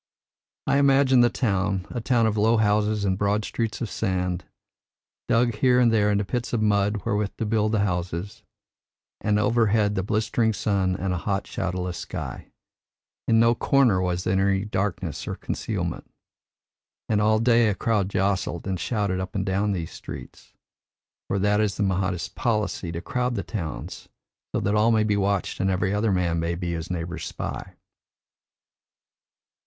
I 0.65 0.79
imagine 0.79 1.21
the 1.21 1.29
town 1.29 1.85
a 1.91 2.01
town 2.01 2.25
of 2.25 2.35
low 2.35 2.57
houses 2.57 3.05
and 3.05 3.19
broad 3.19 3.45
streets 3.45 3.81
of 3.81 3.89
sand, 3.91 4.43
dug 5.27 5.53
here 5.57 5.79
and 5.79 5.93
there 5.93 6.09
into 6.09 6.25
pits 6.25 6.49
for 6.49 6.57
mud 6.57 7.05
wherewith 7.05 7.37
to 7.37 7.45
build 7.45 7.71
the 7.73 7.81
houses, 7.81 8.41
and 9.19 9.37
overhead 9.37 9.93
the 9.93 10.01
blistering 10.01 10.53
sun 10.53 10.95
and 10.95 11.13
a 11.13 11.19
hot 11.19 11.45
shadowless 11.45 11.99
sky. 11.99 12.47
In 13.27 13.39
no 13.39 13.53
corner 13.53 14.01
was 14.01 14.23
there 14.23 14.49
any 14.49 14.65
darkness 14.65 15.27
or 15.27 15.35
concealment. 15.35 16.09
And 17.07 17.21
all 17.21 17.37
day 17.37 17.67
a 17.67 17.75
crowd 17.75 18.09
jostled 18.09 18.65
and 18.65 18.79
shouted 18.79 19.19
up 19.19 19.35
and 19.35 19.45
down 19.45 19.71
these 19.71 19.91
streets 19.91 20.53
for 21.27 21.37
that 21.37 21.61
is 21.61 21.77
the 21.77 21.83
Mahdist 21.83 22.33
policy 22.33 22.91
to 22.91 23.01
crowd 23.01 23.35
the 23.35 23.43
towns 23.43 24.09
so 24.51 24.59
that 24.61 24.73
all 24.73 24.89
may 24.91 25.03
be 25.03 25.15
watched 25.15 25.59
and 25.59 25.69
every 25.69 25.93
other 25.93 26.11
man 26.11 26.39
may 26.39 26.55
be 26.55 26.71
his 26.71 26.89
neighbour's 26.89 27.27
spy. 27.27 27.75